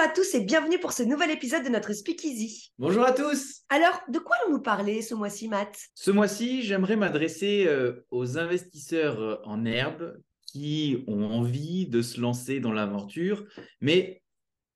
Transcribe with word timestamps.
Bonjour 0.00 0.12
à 0.12 0.14
tous 0.14 0.34
et 0.34 0.40
bienvenue 0.40 0.80
pour 0.80 0.92
ce 0.92 1.02
nouvel 1.02 1.30
épisode 1.30 1.62
de 1.62 1.68
notre 1.68 1.92
Speakeasy. 1.92 2.72
Bonjour 2.78 3.04
à 3.04 3.12
tous. 3.12 3.60
Alors, 3.68 4.00
de 4.08 4.18
quoi 4.18 4.34
allons-nous 4.36 4.62
parler 4.62 5.02
ce 5.02 5.14
mois-ci, 5.14 5.46
Matt? 5.46 5.76
Ce 5.94 6.10
mois-ci, 6.10 6.62
j'aimerais 6.62 6.96
m'adresser 6.96 7.66
euh, 7.66 8.06
aux 8.10 8.38
investisseurs 8.38 9.20
euh, 9.20 9.36
en 9.44 9.66
herbe 9.66 10.16
qui 10.46 11.04
ont 11.06 11.24
envie 11.24 11.86
de 11.86 12.00
se 12.00 12.18
lancer 12.18 12.60
dans 12.60 12.72
l'aventure, 12.72 13.44
mais 13.82 14.22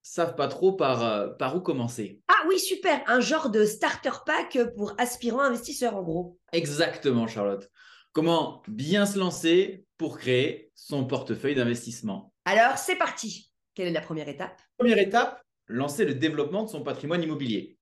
savent 0.03 0.35
pas 0.35 0.47
trop 0.47 0.75
par, 0.75 1.03
euh, 1.03 1.29
par 1.29 1.57
où 1.57 1.63
commencer. 1.63 2.21
Ah 2.29 2.45
oui, 2.47 2.59
super, 2.59 3.03
un 3.07 3.21
genre 3.21 3.49
de 3.49 3.65
starter 3.65 4.19
pack 4.27 4.59
pour 4.77 4.93
aspirants 4.99 5.41
investisseurs 5.41 5.97
en 5.97 6.03
gros. 6.03 6.39
Exactement, 6.53 7.27
Charlotte. 7.27 7.71
Comment 8.13 8.63
bien 8.69 9.07
se 9.07 9.19
lancer 9.19 9.87
pour 9.97 10.19
créer 10.19 10.71
son 10.75 11.07
portefeuille 11.07 11.55
d'investissement 11.55 12.35
Alors, 12.45 12.77
c'est 12.77 12.97
parti. 12.97 13.54
Quelle 13.75 13.89
est 13.89 13.93
la 13.93 14.01
première 14.01 14.29
étape? 14.29 14.63
Première 14.79 14.99
étape, 14.99 15.45
lancer 15.67 16.05
le 16.05 16.15
développement 16.15 16.63
de 16.63 16.69
son 16.69 16.85
patrimoine 16.85 17.23
immobilier. 17.23 17.77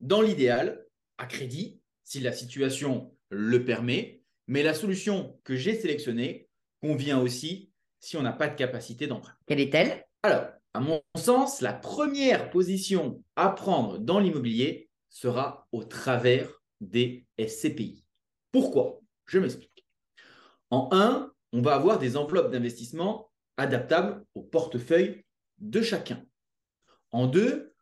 Dans 0.00 0.20
l'idéal, 0.20 0.84
à 1.18 1.26
crédit, 1.26 1.80
si 2.02 2.18
la 2.18 2.32
situation 2.32 3.16
le 3.30 3.64
permet, 3.64 4.22
mais 4.48 4.64
la 4.64 4.74
solution 4.74 5.38
que 5.44 5.54
j'ai 5.54 5.78
sélectionnée 5.78 6.48
convient 6.80 7.20
aussi 7.20 7.70
si 8.00 8.16
on 8.16 8.22
n'a 8.22 8.32
pas 8.32 8.48
de 8.48 8.56
capacité 8.56 9.06
d'emprunt. 9.06 9.36
Quelle 9.46 9.60
est-elle? 9.60 10.04
Alors, 10.24 10.46
à 10.74 10.80
mon 10.80 11.00
sens, 11.16 11.60
la 11.60 11.72
première 11.72 12.50
position 12.50 13.22
à 13.36 13.50
prendre 13.50 13.98
dans 13.98 14.18
l'immobilier 14.18 14.90
sera 15.10 15.68
au 15.70 15.84
travers 15.84 16.50
des 16.80 17.24
SCPI. 17.38 18.04
Pourquoi? 18.50 19.00
Je 19.26 19.38
m'explique. 19.38 19.86
En 20.70 20.88
un, 20.90 21.32
on 21.52 21.62
va 21.62 21.76
avoir 21.76 22.00
des 22.00 22.16
enveloppes 22.16 22.50
d'investissement 22.50 23.30
adaptables 23.62 24.24
au 24.34 24.42
portefeuille 24.42 25.24
de 25.58 25.80
chacun. 25.80 26.24
En 27.10 27.26
deux, 27.26 27.72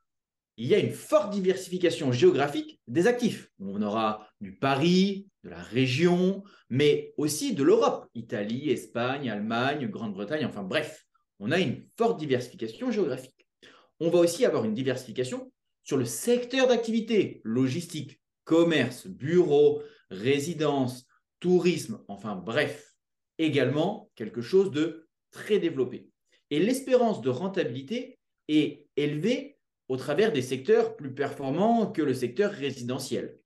il 0.56 0.66
y 0.66 0.74
a 0.74 0.78
une 0.78 0.92
forte 0.92 1.32
diversification 1.32 2.12
géographique 2.12 2.80
des 2.86 3.06
actifs. 3.06 3.50
On 3.58 3.80
aura 3.80 4.28
du 4.40 4.56
Paris, 4.56 5.26
de 5.42 5.50
la 5.50 5.62
région, 5.62 6.44
mais 6.68 7.14
aussi 7.16 7.54
de 7.54 7.62
l'Europe, 7.62 8.06
Italie, 8.14 8.70
Espagne, 8.70 9.30
Allemagne, 9.30 9.88
Grande-Bretagne, 9.88 10.44
enfin 10.44 10.62
bref, 10.62 11.06
on 11.38 11.50
a 11.50 11.58
une 11.58 11.86
forte 11.96 12.18
diversification 12.18 12.90
géographique. 12.90 13.46
On 14.00 14.10
va 14.10 14.18
aussi 14.18 14.44
avoir 14.44 14.64
une 14.64 14.74
diversification 14.74 15.50
sur 15.82 15.96
le 15.96 16.04
secteur 16.04 16.68
d'activité, 16.68 17.40
logistique, 17.44 18.20
commerce, 18.44 19.06
bureau, 19.06 19.82
résidence, 20.10 21.06
tourisme, 21.40 22.02
enfin 22.08 22.36
bref, 22.36 22.94
également 23.38 24.10
quelque 24.14 24.42
chose 24.42 24.70
de 24.70 25.08
très 25.30 25.58
développé. 25.58 26.08
Et 26.50 26.58
l'espérance 26.58 27.20
de 27.20 27.30
rentabilité 27.30 28.18
est 28.48 28.86
élevée 28.96 29.58
au 29.88 29.96
travers 29.96 30.32
des 30.32 30.42
secteurs 30.42 30.96
plus 30.96 31.12
performants 31.12 31.90
que 31.90 32.02
le 32.02 32.14
secteur 32.14 32.52
résidentiel. 32.52 33.38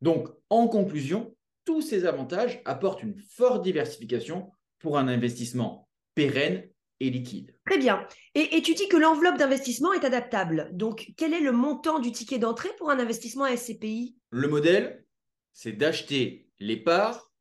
Donc, 0.00 0.28
en 0.50 0.68
conclusion, 0.68 1.34
tous 1.64 1.82
ces 1.82 2.06
avantages 2.06 2.62
apportent 2.64 3.02
une 3.02 3.18
forte 3.18 3.62
diversification 3.62 4.50
pour 4.78 4.96
un 4.96 5.08
investissement 5.08 5.88
pérenne 6.14 6.68
et 7.00 7.10
liquide. 7.10 7.54
Très 7.66 7.78
bien. 7.78 8.06
Et, 8.34 8.56
et 8.56 8.62
tu 8.62 8.74
dis 8.74 8.88
que 8.88 8.96
l'enveloppe 8.96 9.38
d'investissement 9.38 9.92
est 9.92 10.04
adaptable. 10.04 10.70
Donc, 10.72 11.12
quel 11.16 11.34
est 11.34 11.40
le 11.40 11.52
montant 11.52 11.98
du 11.98 12.12
ticket 12.12 12.38
d'entrée 12.38 12.70
pour 12.78 12.90
un 12.90 12.98
investissement 12.98 13.44
à 13.44 13.56
SCPI 13.56 14.16
Le 14.30 14.48
modèle, 14.48 15.04
c'est 15.52 15.72
d'acheter 15.72 16.48
les 16.58 16.76
parts 16.76 17.32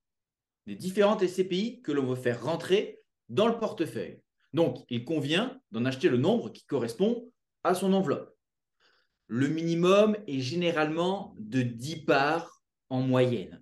des 0.66 0.76
différentes 0.76 1.26
SCPI 1.26 1.82
que 1.82 1.92
l'on 1.92 2.06
veut 2.06 2.22
faire 2.22 2.44
rentrer 2.44 2.97
dans 3.30 3.48
le 3.48 3.60
portefeuille. 3.60 4.22
Donc, 4.54 4.86
il 4.90 5.06
convient 5.06 5.60
d'en 5.72 5.86
acheter 5.86 6.10
le 6.10 6.18
nombre 6.18 6.52
qui 6.52 6.66
correspond 6.66 7.32
à 7.64 7.74
son 7.74 7.94
enveloppe. 7.94 8.34
Le 9.28 9.48
minimum 9.48 10.16
est 10.28 10.40
généralement 10.40 11.36
de 11.38 11.62
10 11.62 12.06
parts 12.06 12.64
en 12.90 13.02
moyenne. 13.02 13.62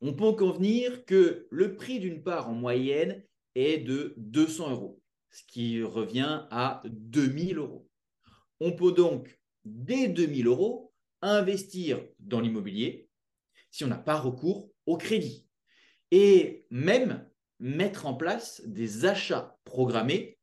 On 0.00 0.12
peut 0.12 0.32
convenir 0.32 1.04
que 1.04 1.46
le 1.50 1.76
prix 1.76 2.00
d'une 2.00 2.22
part 2.22 2.48
en 2.48 2.54
moyenne 2.54 3.24
est 3.54 3.78
de 3.78 4.14
200 4.16 4.72
euros, 4.72 5.00
ce 5.30 5.42
qui 5.46 5.82
revient 5.82 6.46
à 6.50 6.82
2000 6.84 7.58
euros. 7.58 7.88
On 8.60 8.72
peut 8.72 8.92
donc, 8.92 9.38
dès 9.64 10.08
2000 10.08 10.46
euros, 10.48 10.92
investir 11.22 12.04
dans 12.18 12.40
l'immobilier 12.40 13.08
si 13.70 13.84
on 13.84 13.88
n'a 13.88 13.96
pas 13.96 14.18
recours 14.18 14.70
au 14.86 14.96
crédit. 14.96 15.46
Et 16.10 16.66
même 16.70 17.28
mettre 17.60 18.06
en 18.06 18.14
place 18.14 18.62
des 18.64 19.04
achats 19.04 19.56
programmés 19.64 20.38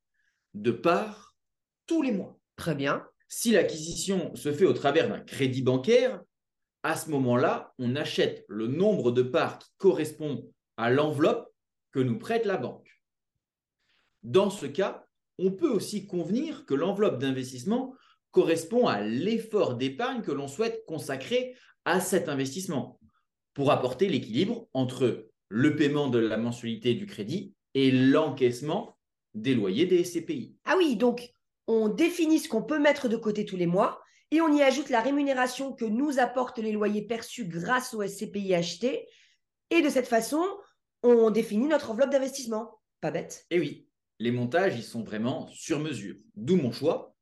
de 0.54 0.72
parts 0.72 1.36
tous 1.86 2.02
les 2.02 2.12
mois. 2.12 2.38
Très 2.56 2.76
bien. 2.76 3.06
Si 3.28 3.52
l'acquisition 3.52 4.36
se 4.36 4.52
fait 4.52 4.66
au 4.66 4.74
travers 4.74 5.10
d'un 5.10 5.20
crédit 5.20 5.62
bancaire, 5.62 6.22
à 6.84 6.96
ce 6.96 7.10
moment-là, 7.12 7.74
on 7.78 7.96
achète 7.96 8.44
le 8.48 8.68
nombre 8.68 9.12
de 9.12 9.22
parts 9.22 9.60
qui 9.60 9.70
correspond 9.78 10.52
à 10.78 10.90
l'enveloppe 10.90 11.48
que 11.92 12.00
nous 12.00 12.18
prête 12.18 12.46
la 12.46 12.58
banque. 12.58 13.02
Dans 14.24 14.50
ce 14.50 14.66
cas, 14.66 15.06
on 15.38 15.52
peut 15.52 15.70
aussi 15.70 16.08
convenir 16.08 16.66
que 16.66 16.74
l'enveloppe 16.74 17.20
d'investissement 17.20 17.96
correspond 18.32 18.88
à 18.88 19.02
l'effort 19.02 19.76
d'épargne 19.76 20.22
que 20.22 20.32
l'on 20.32 20.48
souhaite 20.48 20.84
consacrer 20.86 21.56
à 21.86 22.00
cet 22.00 22.30
investissement 22.30 23.00
pour 23.54 23.72
apporter 23.72 24.08
l'équilibre 24.08 24.68
entre 24.74 25.31
le 25.52 25.76
paiement 25.76 26.08
de 26.08 26.18
la 26.18 26.38
mensualité 26.38 26.94
du 26.94 27.06
crédit 27.06 27.54
et 27.74 27.92
l'encaissement 27.92 28.98
des 29.34 29.54
loyers 29.54 29.86
des 29.86 30.04
SCPI. 30.06 30.56
Ah 30.64 30.76
oui, 30.78 30.96
donc 30.96 31.34
on 31.68 31.90
définit 31.90 32.40
ce 32.40 32.48
qu'on 32.48 32.64
peut 32.64 32.80
mettre 32.80 33.10
de 33.10 33.18
côté 33.18 33.46
tous 33.46 33.58
les 33.58 33.68
mois 33.68 34.02
et 34.32 34.40
on 34.40 34.56
y 34.56 34.62
ajoute 34.62 34.90
la 34.90 35.02
rémunération 35.02 35.74
que 35.74 35.84
nous 35.84 36.20
apportent 36.20 36.60
les 36.60 36.72
loyers 36.72 37.02
perçus 37.02 37.46
grâce 37.46 37.94
aux 37.94 38.02
SCPI 38.02 38.56
achetés. 38.56 39.08
Et 39.70 39.82
de 39.82 39.90
cette 39.90 40.08
façon, 40.08 40.42
on 41.04 41.32
définit 41.32 41.68
notre 41.68 41.92
enveloppe 41.92 42.12
d'investissement. 42.12 42.80
Pas 43.02 43.12
bête. 43.12 43.46
Et 43.50 43.60
oui, 43.60 43.88
les 44.20 44.32
montages, 44.32 44.78
ils 44.78 44.84
sont 44.84 45.04
vraiment 45.04 45.48
sur 45.48 45.80
mesure. 45.80 46.16
D'où 46.36 46.56
mon 46.56 46.72
choix 46.72 47.14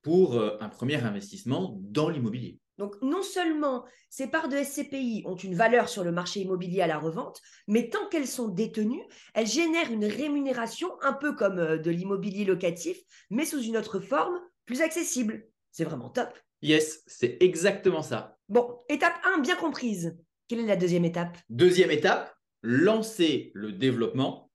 pour 0.00 0.36
euh, 0.36 0.56
un 0.60 0.70
premier 0.70 0.96
investissement 0.96 1.76
dans 1.82 2.08
l'immobilier. 2.08 2.58
Donc, 2.78 2.94
non 3.02 3.22
seulement 3.22 3.84
ces 4.10 4.26
parts 4.26 4.48
de 4.48 4.62
SCPI 4.62 5.22
ont 5.24 5.36
une 5.36 5.54
valeur 5.54 5.88
sur 5.88 6.04
le 6.04 6.12
marché 6.12 6.40
immobilier 6.40 6.82
à 6.82 6.86
la 6.86 6.98
revente, 6.98 7.40
mais 7.68 7.88
tant 7.88 8.06
qu'elles 8.08 8.26
sont 8.26 8.48
détenues, 8.48 9.02
elles 9.34 9.46
génèrent 9.46 9.90
une 9.90 10.04
rémunération 10.04 10.90
un 11.02 11.14
peu 11.14 11.34
comme 11.34 11.58
euh, 11.58 11.78
de 11.78 11.90
l'immobilier 11.90 12.44
locatif, 12.44 12.98
mais 13.30 13.46
sous 13.46 13.62
une 13.62 13.76
autre 13.76 14.00
forme 14.00 14.40
plus 14.66 14.82
accessible. 14.82 15.48
C'est 15.70 15.84
vraiment 15.84 16.10
top. 16.10 16.28
Yes, 16.62 17.02
c'est 17.06 17.38
exactement 17.40 18.02
ça. 18.02 18.38
Bon, 18.48 18.78
étape 18.88 19.18
1 19.24 19.40
bien 19.40 19.56
comprise. 19.56 20.16
Quelle 20.48 20.60
est 20.60 20.66
la 20.66 20.76
deuxième 20.76 21.04
étape? 21.04 21.36
Deuxième 21.48 21.90
étape, 21.90 22.34
lancer 22.62 23.50
le 23.54 23.72
développement 23.72 24.50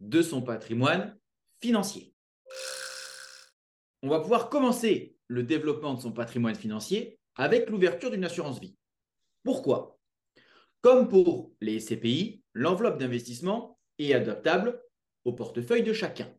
de 0.00 0.22
son 0.22 0.42
patrimoine 0.42 1.18
financier. 1.60 2.14
On 4.02 4.08
va 4.08 4.20
pouvoir 4.20 4.48
commencer 4.48 5.16
le 5.28 5.42
développement 5.42 5.94
de 5.94 6.00
son 6.00 6.12
patrimoine 6.12 6.56
financier 6.56 7.18
avec 7.36 7.70
l'ouverture 7.70 8.10
d'une 8.10 8.24
assurance 8.24 8.60
vie. 8.60 8.76
Pourquoi? 9.42 9.98
Comme 10.80 11.08
pour 11.08 11.52
les 11.60 11.80
SCPI, 11.80 12.42
l'enveloppe 12.54 12.98
d'investissement 12.98 13.78
est 13.98 14.12
adaptable 14.12 14.82
au 15.24 15.32
portefeuille 15.32 15.82
de 15.82 15.92
chacun. 15.92 16.32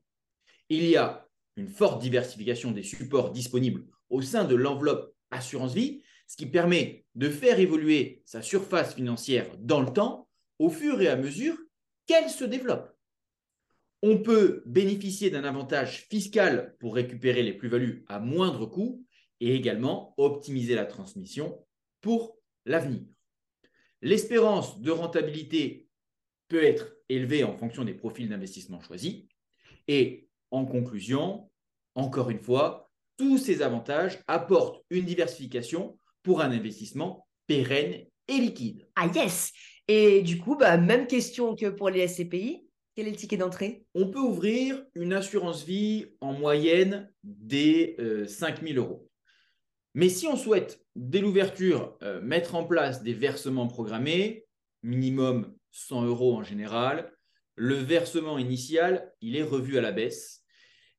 Il 0.70 0.86
y 0.86 0.98
a 0.98 1.28
une 1.56 1.70
forte 1.70 2.02
diversification 2.02 2.72
des 2.72 2.84
supports 2.84 3.32
disponibles 3.32 3.86
au 4.10 4.22
sein 4.22 4.44
de 4.44 4.56
l'enveloppe 4.56 5.16
assurance 5.32 5.74
vie, 5.74 6.04
ce 6.28 6.38
qui 6.38 6.46
permet 6.46 7.06
de 7.16 7.30
faire 7.30 7.60
évoluer 7.60 8.22
sa 8.26 8.42
surface 8.42 8.96
financière 8.96 9.48
dans 9.60 9.82
le 9.82 9.92
temps 9.92 10.28
au 10.60 10.70
fur 10.70 11.02
et 11.02 11.08
à 11.08 11.16
mesure 11.16 11.58
qu'elle 12.06 12.30
se 12.30 12.44
développe. 12.44 12.90
On 14.02 14.18
peut 14.18 14.64
bénéficier 14.66 15.30
d'un 15.30 15.44
avantage 15.46 16.08
fiscal 16.10 16.76
pour 16.80 16.96
récupérer 16.96 17.44
les 17.44 17.54
plus-values 17.54 18.04
à 18.08 18.20
moindre 18.20 18.66
coût 18.66 19.06
et 19.44 19.56
également 19.56 20.14
optimiser 20.16 20.74
la 20.74 20.86
transmission 20.86 21.66
pour 22.00 22.38
l'avenir. 22.66 23.02
L'espérance 24.02 24.80
de 24.80 24.90
rentabilité 24.90 25.90
peut 26.48 26.64
être 26.64 26.96
élevée 27.10 27.44
en 27.44 27.58
fonction 27.58 27.84
des 27.84 27.94
profils 27.94 28.30
d'investissement 28.30 28.80
choisis. 28.80 29.26
Et 29.90 30.30
en 30.50 30.66
conclusion, 30.66 31.52
encore 31.96 32.30
une 32.30 32.40
fois, 32.40 32.90
tous 33.18 33.38
ces 33.38 33.62
avantages 33.62 34.18
apportent 34.28 34.82
une 34.90 35.04
diversification 35.04 36.00
pour 36.24 36.40
un 36.40 36.52
investissement 36.52 37.28
pérenne 37.46 38.06
et 38.30 38.38
liquide. 38.38 38.88
Ah 38.96 39.08
yes 39.14 39.52
Et 39.90 40.22
du 40.22 40.40
coup, 40.40 40.56
bah, 40.56 40.78
même 40.78 41.06
question 41.06 41.54
que 41.54 41.70
pour 41.70 41.90
les 41.90 42.08
SCPI. 42.08 42.66
Quel 42.96 43.08
est 43.08 43.12
le 43.12 43.18
ticket 43.18 43.38
d'entrée? 43.38 43.84
On 43.94 44.10
peut 44.10 44.20
ouvrir 44.20 44.86
une 44.94 45.12
assurance 45.12 45.66
vie 45.66 46.14
en 46.22 46.32
moyenne 46.32 47.12
des 47.24 47.98
5 48.28 48.62
000 48.62 48.76
euros. 48.76 49.10
Mais 49.94 50.10
si 50.10 50.28
on 50.28 50.36
souhaite, 50.36 50.82
dès 50.96 51.20
l'ouverture, 51.20 51.98
euh, 52.02 52.20
mettre 52.22 52.56
en 52.56 52.64
place 52.64 53.04
des 53.04 53.14
versements 53.14 53.68
programmés, 53.68 54.46
minimum 54.82 55.56
100 55.72 56.04
euros 56.06 56.36
en 56.36 56.44
général, 56.44 57.12
le 57.56 57.76
versement 57.76 58.38
initial, 58.38 59.14
il 59.22 59.36
est 59.36 59.44
revu 59.44 59.78
à 59.78 59.82
la 59.82 59.92
baisse. 59.92 60.40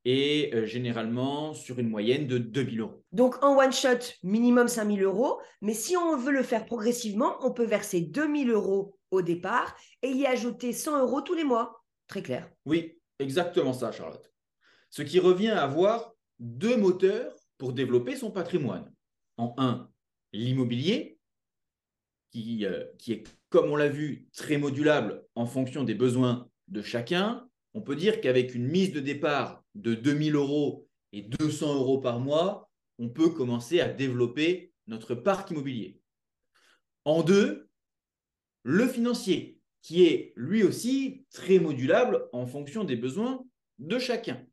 et 0.07 0.51
euh, 0.53 0.67
généralement 0.67 1.55
sur 1.55 1.79
une 1.79 1.89
moyenne 1.89 2.27
de 2.27 2.37
2000 2.37 2.81
euros. 2.81 3.03
Donc 3.13 3.43
en 3.43 3.57
one 3.57 3.73
shot, 3.73 4.13
minimum 4.23 4.69
5000 4.69 5.03
euros, 5.03 5.41
mais 5.63 5.73
si 5.73 5.97
on 5.97 6.19
veut 6.19 6.31
le 6.31 6.43
faire 6.43 6.67
progressivement, 6.67 7.39
on 7.41 7.53
peut 7.53 7.65
verser 7.65 8.03
2000 8.03 8.51
euros 8.51 8.99
au 9.11 9.23
départ 9.23 9.75
et 10.03 10.11
y 10.11 10.27
ajouter 10.27 10.75
100 10.75 11.01
euros 11.01 11.23
tous 11.23 11.33
les 11.33 11.45
mois. 11.45 11.83
Très 12.07 12.23
clair. 12.23 12.51
Oui, 12.67 12.99
exactement 13.19 13.73
ça, 13.73 13.93
Charlotte. 13.93 14.31
Ce 14.91 15.01
qui 15.01 15.19
revient 15.21 15.49
à 15.49 15.63
avoir 15.63 16.13
deux 16.39 16.77
moteurs 16.77 17.35
pour 17.65 17.73
développer 17.73 18.15
son 18.15 18.31
patrimoine. 18.31 18.93
En 19.39 19.55
un, 19.57 19.91
l'immobilier, 20.35 21.19
qui, 22.31 22.67
euh, 22.67 22.85
qui 22.99 23.15
est, 23.15 23.25
comme 23.49 23.71
on 23.71 23.77
l'a 23.77 23.89
vu, 23.89 24.29
très 24.37 24.59
modulable 24.59 25.25
en 25.35 25.47
fonction 25.47 25.83
des 25.83 25.95
besoins 25.95 26.47
de 26.69 26.83
chacun. 26.83 27.49
On 27.73 27.81
peut 27.81 27.97
dire 27.97 28.21
qu'avec 28.21 28.55
une 28.55 28.69
mise 28.69 28.93
de 28.93 29.01
départ 29.01 29.65
de 29.75 29.95
2000 29.95 30.35
euros 30.35 30.87
et 31.15 31.23
200 31.23 31.77
euros 31.77 32.03
par 32.03 32.21
mois, 32.21 32.71
on 32.99 33.09
peut 33.09 33.31
commencer 33.31 33.81
à 33.81 33.89
développer 33.89 34.75
notre 34.87 35.15
parc 35.15 35.51
immobilier. 35.51 35.99
En 37.07 37.23
deux, 37.23 37.71
le 38.63 38.87
financier, 38.87 39.59
qui 39.81 40.05
est 40.05 40.35
lui 40.37 40.65
aussi 40.65 41.25
très 41.31 41.59
modulable 41.59 42.29
en 42.35 42.47
fonction 42.47 42.85
des 42.85 42.97
besoins 42.97 43.43
de 43.79 43.99
chacun. 43.99 44.45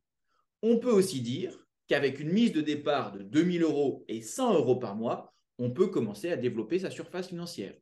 On 0.62 0.78
peut 0.78 0.94
aussi 0.94 1.20
dire 1.20 1.68
qu'avec 1.92 2.22
une 2.22 2.32
mise 2.32 2.54
de 2.54 2.62
départ 2.62 3.12
de 3.12 3.22
2000 3.22 3.64
euros 3.64 4.06
et 4.08 4.22
100 4.22 4.54
euros 4.54 4.78
par 4.78 4.96
mois, 4.96 5.34
on 5.58 5.72
peut 5.72 5.88
commencer 5.88 6.32
à 6.32 6.38
développer 6.38 6.80
sa 6.80 6.90
surface 6.90 7.28
financière. 7.28 7.74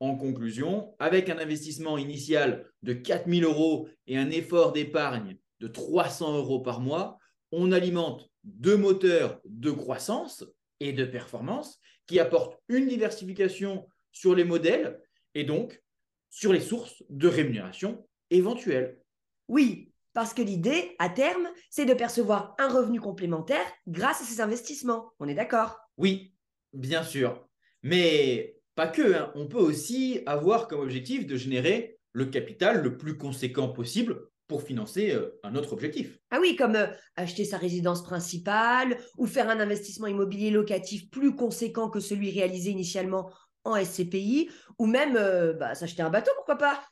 En 0.00 0.16
conclusion, 0.16 0.94
avec 0.98 1.28
un 1.28 1.36
investissement 1.36 1.98
initial 1.98 2.72
de 2.82 2.94
4000 2.94 3.44
euros 3.44 3.90
et 4.06 4.16
un 4.16 4.30
effort 4.30 4.72
d'épargne 4.72 5.36
de 5.58 5.68
300 5.68 6.38
euros 6.38 6.60
par 6.60 6.80
mois, 6.80 7.18
on 7.52 7.72
alimente 7.72 8.30
deux 8.42 8.78
moteurs 8.78 9.38
de 9.44 9.70
croissance 9.70 10.42
et 10.80 10.94
de 10.94 11.04
performance 11.04 11.78
qui 12.06 12.20
apportent 12.20 12.58
une 12.68 12.88
diversification 12.88 13.86
sur 14.12 14.34
les 14.34 14.44
modèles 14.44 14.98
et 15.34 15.44
donc 15.44 15.82
sur 16.30 16.54
les 16.54 16.60
sources 16.60 17.02
de 17.10 17.28
rémunération 17.28 18.02
éventuelles. 18.30 18.98
Oui, 19.46 19.89
parce 20.12 20.34
que 20.34 20.42
l'idée, 20.42 20.94
à 20.98 21.08
terme, 21.08 21.48
c'est 21.70 21.86
de 21.86 21.94
percevoir 21.94 22.54
un 22.58 22.68
revenu 22.68 23.00
complémentaire 23.00 23.64
grâce 23.86 24.20
à 24.20 24.24
ces 24.24 24.40
investissements. 24.40 25.12
On 25.18 25.28
est 25.28 25.34
d'accord? 25.34 25.78
Oui, 25.96 26.34
bien 26.72 27.02
sûr. 27.02 27.46
Mais 27.82 28.56
pas 28.74 28.88
que. 28.88 29.14
Hein. 29.14 29.32
On 29.34 29.46
peut 29.46 29.58
aussi 29.58 30.22
avoir 30.26 30.68
comme 30.68 30.80
objectif 30.80 31.26
de 31.26 31.36
générer 31.36 31.98
le 32.12 32.26
capital 32.26 32.82
le 32.82 32.96
plus 32.96 33.16
conséquent 33.16 33.68
possible 33.68 34.28
pour 34.48 34.62
financer 34.62 35.12
euh, 35.12 35.38
un 35.44 35.54
autre 35.54 35.72
objectif. 35.72 36.18
Ah 36.32 36.38
oui, 36.40 36.56
comme 36.56 36.74
euh, 36.74 36.88
acheter 37.14 37.44
sa 37.44 37.56
résidence 37.56 38.02
principale 38.02 38.98
ou 39.16 39.26
faire 39.26 39.48
un 39.48 39.60
investissement 39.60 40.08
immobilier 40.08 40.50
locatif 40.50 41.08
plus 41.08 41.36
conséquent 41.36 41.88
que 41.88 42.00
celui 42.00 42.32
réalisé 42.32 42.70
initialement 42.70 43.30
en 43.62 43.76
SCPI 43.76 44.50
ou 44.78 44.86
même 44.86 45.16
euh, 45.16 45.52
bah, 45.52 45.74
s'acheter 45.76 46.02
un 46.02 46.10
bateau, 46.10 46.32
pourquoi 46.34 46.56
pas? 46.56 46.82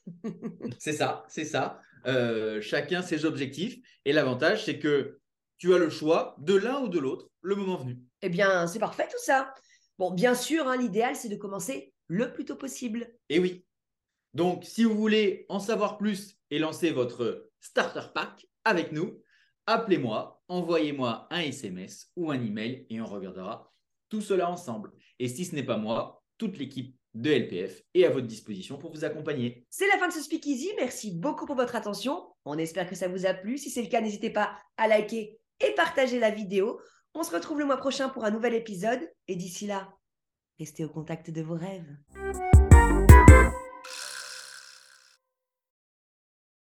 C'est 0.78 0.92
ça, 0.92 1.24
c'est 1.28 1.44
ça. 1.44 1.80
Chacun 2.60 3.02
ses 3.02 3.24
objectifs 3.24 3.78
et 4.04 4.12
l'avantage, 4.12 4.64
c'est 4.64 4.78
que 4.78 5.20
tu 5.58 5.74
as 5.74 5.78
le 5.78 5.90
choix 5.90 6.36
de 6.38 6.54
l'un 6.54 6.80
ou 6.80 6.88
de 6.88 6.98
l'autre 6.98 7.30
le 7.40 7.56
moment 7.56 7.76
venu. 7.76 7.98
Eh 8.22 8.28
bien, 8.28 8.66
c'est 8.66 8.78
parfait 8.78 9.08
tout 9.10 9.22
ça. 9.22 9.52
Bon, 9.98 10.12
bien 10.12 10.34
sûr, 10.34 10.68
hein, 10.68 10.76
l'idéal, 10.76 11.16
c'est 11.16 11.28
de 11.28 11.36
commencer 11.36 11.92
le 12.06 12.32
plus 12.32 12.44
tôt 12.44 12.56
possible. 12.56 13.12
Et 13.28 13.38
oui. 13.38 13.64
Donc, 14.34 14.64
si 14.64 14.84
vous 14.84 14.94
voulez 14.94 15.46
en 15.48 15.58
savoir 15.58 15.98
plus 15.98 16.38
et 16.50 16.58
lancer 16.58 16.90
votre 16.90 17.50
Starter 17.60 18.12
Pack 18.14 18.46
avec 18.64 18.92
nous, 18.92 19.20
appelez-moi, 19.66 20.42
envoyez-moi 20.48 21.26
un 21.30 21.40
SMS 21.40 22.12
ou 22.14 22.30
un 22.30 22.40
email 22.40 22.86
et 22.88 23.00
on 23.00 23.06
regardera 23.06 23.72
tout 24.08 24.20
cela 24.20 24.48
ensemble. 24.48 24.92
Et 25.18 25.28
si 25.28 25.44
ce 25.44 25.54
n'est 25.54 25.64
pas 25.64 25.76
moi, 25.76 26.22
toute 26.38 26.56
l'équipe 26.58 26.96
de 27.18 27.30
LPF 27.32 27.82
est 27.94 28.04
à 28.04 28.10
votre 28.10 28.26
disposition 28.26 28.78
pour 28.78 28.92
vous 28.92 29.04
accompagner. 29.04 29.66
C'est 29.70 29.88
la 29.88 29.98
fin 29.98 30.08
de 30.08 30.12
ce 30.12 30.22
Speakeasy. 30.22 30.70
Merci 30.76 31.12
beaucoup 31.12 31.46
pour 31.46 31.56
votre 31.56 31.74
attention. 31.74 32.22
On 32.44 32.56
espère 32.56 32.88
que 32.88 32.94
ça 32.94 33.08
vous 33.08 33.26
a 33.26 33.34
plu. 33.34 33.58
Si 33.58 33.70
c'est 33.70 33.82
le 33.82 33.88
cas, 33.88 34.00
n'hésitez 34.00 34.30
pas 34.30 34.56
à 34.76 34.86
liker 34.86 35.38
et 35.60 35.74
partager 35.74 36.20
la 36.20 36.30
vidéo. 36.30 36.80
On 37.14 37.24
se 37.24 37.34
retrouve 37.34 37.58
le 37.58 37.66
mois 37.66 37.76
prochain 37.76 38.08
pour 38.08 38.24
un 38.24 38.30
nouvel 38.30 38.54
épisode. 38.54 39.00
Et 39.26 39.34
d'ici 39.34 39.66
là, 39.66 39.92
restez 40.60 40.84
au 40.84 40.88
contact 40.88 41.30
de 41.30 41.42
vos 41.42 41.56
rêves. 41.56 42.47